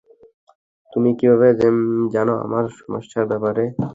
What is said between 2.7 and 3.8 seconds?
সমস্যার ব্যাপারে?